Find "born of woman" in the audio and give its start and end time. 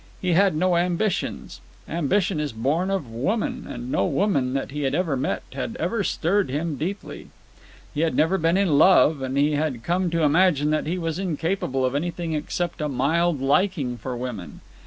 2.53-3.67